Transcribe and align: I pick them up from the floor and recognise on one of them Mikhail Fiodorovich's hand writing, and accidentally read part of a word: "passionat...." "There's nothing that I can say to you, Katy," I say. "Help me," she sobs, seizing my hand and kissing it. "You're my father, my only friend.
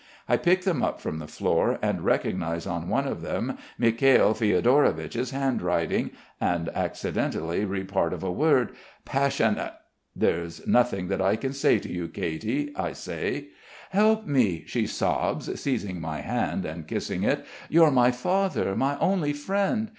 I 0.27 0.35
pick 0.35 0.63
them 0.63 0.81
up 0.81 0.99
from 0.99 1.19
the 1.19 1.27
floor 1.27 1.77
and 1.79 2.01
recognise 2.03 2.65
on 2.65 2.89
one 2.89 3.07
of 3.07 3.21
them 3.21 3.55
Mikhail 3.77 4.33
Fiodorovich's 4.33 5.29
hand 5.29 5.61
writing, 5.61 6.09
and 6.39 6.69
accidentally 6.69 7.65
read 7.65 7.87
part 7.87 8.11
of 8.11 8.23
a 8.23 8.31
word: 8.31 8.71
"passionat...." 9.05 9.73
"There's 10.15 10.65
nothing 10.65 11.07
that 11.09 11.21
I 11.21 11.35
can 11.35 11.53
say 11.53 11.77
to 11.77 11.87
you, 11.91 12.07
Katy," 12.07 12.75
I 12.75 12.93
say. 12.93 13.49
"Help 13.91 14.25
me," 14.25 14.63
she 14.65 14.87
sobs, 14.87 15.61
seizing 15.61 16.01
my 16.01 16.21
hand 16.21 16.65
and 16.65 16.87
kissing 16.87 17.21
it. 17.21 17.45
"You're 17.69 17.91
my 17.91 18.09
father, 18.09 18.75
my 18.75 18.97
only 18.97 19.33
friend. 19.33 19.89